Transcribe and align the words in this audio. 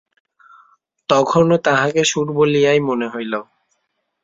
তখনো 1.09 1.55
তাহাকে 1.57 2.01
সুর 2.03 2.27
বলিয়াই 2.31 2.79
মনে 2.79 3.07
হইল। 3.07 3.33